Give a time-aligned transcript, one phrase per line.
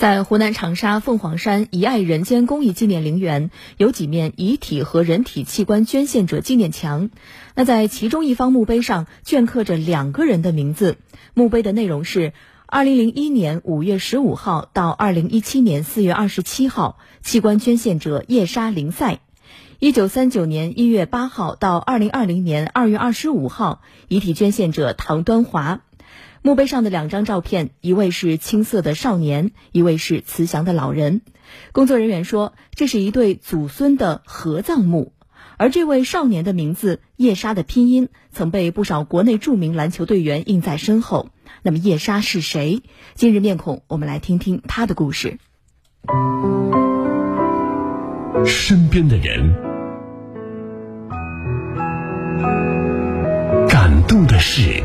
[0.00, 7.10] 在湖南长沙凤凰山遗爱人间公益纪念陵园，有几面遗体和人体器官捐献者纪念墙。
[7.54, 10.96] 那在其中一方墓碑上镌刻着两个人的名字，
[11.34, 12.32] 墓碑的内容是：
[12.64, 19.18] 二零零一年五月十五号到二零一七年四月二十七号，器官捐献者叶莎林赛；
[19.80, 25.82] 一九三九年一月八号到二零二零年二月二十五号，遗体捐献者唐端华。
[26.42, 31.20] 墓碑上的两张照片，一位是青涩的少年，一位是慈祥的老人。
[31.72, 35.12] 工作人员说，这是一对祖孙的合葬墓。
[35.58, 41.28] 而这位少年的名字叶莎的拼音，曾被不少国内著名篮球队员印在身后。
[41.62, 42.82] 那么叶莎是谁？
[43.14, 45.36] 今日面孔，我们来听听他的故事。
[48.46, 49.54] 身边的人，
[53.68, 54.82] 感动的事。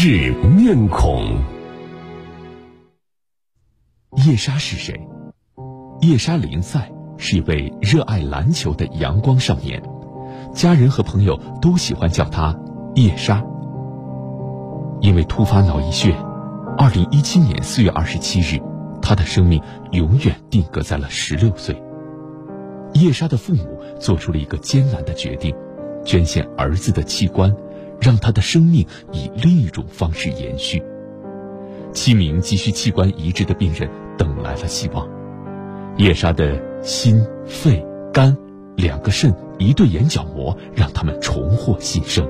[0.00, 1.42] 日面孔，
[4.24, 4.94] 叶莎是谁？
[6.02, 9.82] 叶莎林赛是一位热爱篮球的阳光少年，
[10.54, 12.56] 家人和朋友都喜欢叫他
[12.94, 13.44] 叶莎。
[15.00, 16.14] 因为突发脑溢血，
[16.76, 18.62] 二零一七年四月二十七日，
[19.02, 21.76] 他的生命永远定格在了十六岁。
[22.92, 23.64] 叶莎的父母
[23.98, 25.52] 做出了一个艰难的决定，
[26.04, 27.52] 捐献儿子的器官。
[28.00, 30.82] 让他的生命以另一种方式延续。
[31.92, 35.08] 七名急需器官移植的病人等来了希望。
[35.96, 38.36] 叶莎的心、肺、肝、
[38.76, 42.28] 两个肾、一对眼角膜，让他们重获新生。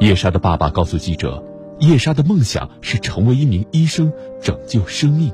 [0.00, 1.44] 叶莎的爸爸告诉记者
[1.78, 5.32] ：“叶莎的梦想是成为一名医生，拯救生命，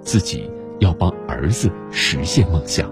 [0.00, 2.90] 自己要帮儿子实现梦想。”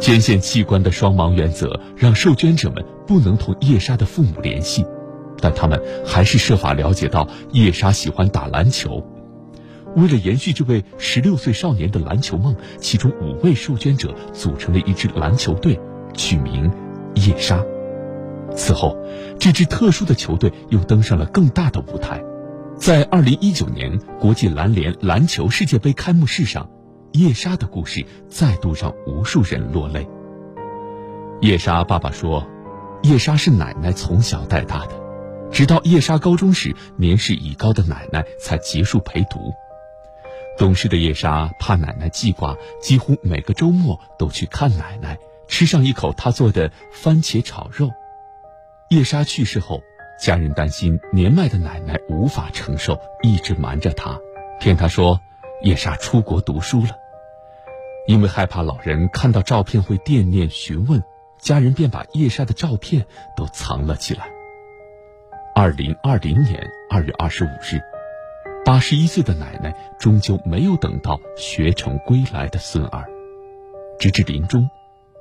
[0.00, 4.84] 捐献器官的双盲原则让受捐者们不能同叶莎的父母联系，
[5.40, 9.02] 但他们还是设法了解到叶莎喜欢打篮球。
[9.96, 15.78] 为了延续这位十六岁少年的篮球梦，其中五位受捐者组成了一支篮球队，
[16.14, 16.70] 取名
[17.14, 17.64] “叶莎”。
[18.54, 18.96] 此后，
[19.38, 22.22] 这支特殊的球队又登上了更大的舞台，
[22.76, 26.68] 在二零一九年国际篮联篮球世界杯开幕式上。
[27.14, 30.04] 叶莎的故事再度让无数人落泪。
[31.40, 32.44] 叶莎爸爸说
[33.04, 35.00] ：“叶莎是奶奶从小带大的，
[35.52, 39.38] 直到叶莎高中时，年事已高的奶奶才结束陪读。
[40.58, 47.92] 懂事的叶莎怕奶奶记挂，几乎每个周末都去看奶奶，吃上一口她做的番茄炒肉。
[48.88, 49.80] 叶莎去世后，
[50.20, 54.18] 家人担心年迈的奶奶无法承受，一直瞒着她，
[54.58, 55.20] 骗她说
[55.62, 56.88] 叶莎出国读书了。”
[58.06, 61.02] 因为害怕老人看到照片会惦念询问，
[61.38, 64.28] 家人便把叶莎的照片都藏了起来。
[65.54, 67.80] 二零二零年二月二十五日，
[68.64, 73.08] 八十一岁的奶奶终究没有等到学成归来的孙儿，
[73.98, 74.68] 直至临终，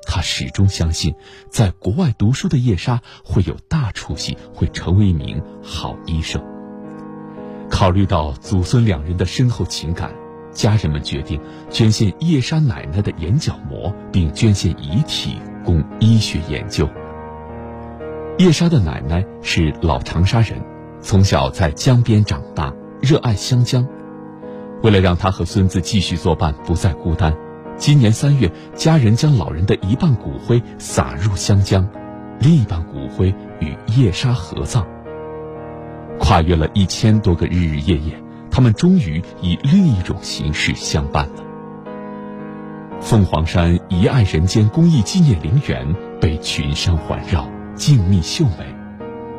[0.06, 1.16] 她始终相信，
[1.50, 6.44] 在国外读书的叶莎会有大出息，会成为一名好医生。
[7.70, 10.23] 考虑到祖孙两人的深厚情感。
[10.54, 16.88] 家人们决定捐献叶莎奶奶的眼角膜，并捐献遗体供医学研究。
[18.38, 20.60] 叶莎的奶奶是老长沙人，
[21.02, 23.88] 从小在江边长大，热爱湘江。
[24.82, 27.36] 为了让她和孙子继续作伴，不再孤单，
[27.78, 31.88] 今年三月，家人将老人的一半骨灰撒入湘江，
[32.40, 34.86] 另一半骨灰与叶莎合葬。
[36.20, 38.23] 跨越了一千多个日日夜夜。
[38.54, 41.44] 他们终于以另一种形式相伴了。
[43.02, 48.64] 凤凰山遗爱人间公益纪念陵园被群山环绕，静谧秀美。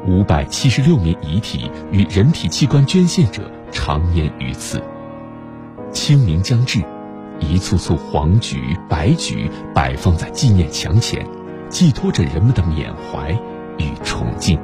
[0.09, 4.83] 五百七十六名遗体与人体器官捐献者长眠于此。
[5.93, 6.83] 清明将至，
[7.39, 11.25] 一簇簇黄菊、白菊摆放在纪念墙前，
[11.69, 13.31] 寄托着人们的缅怀
[13.79, 14.59] 与崇敬。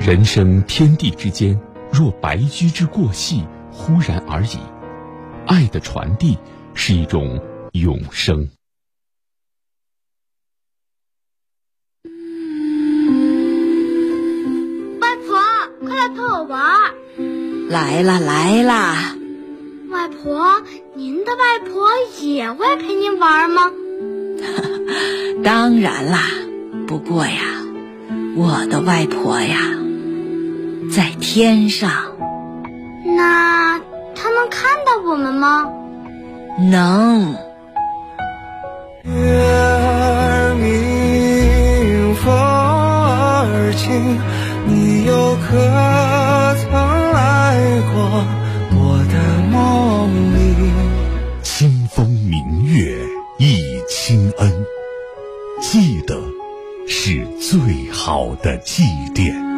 [0.00, 1.58] 人生天地之间，
[1.92, 3.44] 若白驹之过隙。
[3.78, 4.58] 忽然而已，
[5.46, 6.38] 爱的传递
[6.74, 7.40] 是一种
[7.72, 8.48] 永生。
[15.00, 15.38] 外婆，
[15.86, 16.94] 快来陪我玩儿！
[17.68, 19.14] 来啦来啦！
[19.90, 20.62] 外婆，
[20.94, 21.90] 您的外婆
[22.22, 23.70] 也会陪您玩吗？
[25.44, 26.22] 当然啦，
[26.88, 27.42] 不过呀，
[28.36, 29.60] 我的外婆呀，
[30.90, 32.15] 在天上。
[33.16, 33.78] 那
[34.14, 35.66] 他能看到我们吗？
[36.70, 37.34] 能。
[39.04, 44.18] 月儿明风儿轻
[44.66, 45.56] 你又可
[46.56, 46.70] 曾
[47.12, 47.56] 来
[47.92, 47.94] 过
[48.72, 48.78] 我
[49.10, 49.14] 的
[49.50, 49.54] 梦
[50.34, 50.36] 里？
[51.42, 52.98] 清风明月
[53.38, 54.52] 忆卿恩
[55.62, 56.20] 记得
[56.86, 58.82] 是最好的祭
[59.14, 59.55] 奠。